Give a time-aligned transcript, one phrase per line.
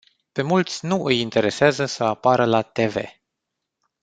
[0.31, 3.21] Pe mulți nu îi interesează să apară la te ve.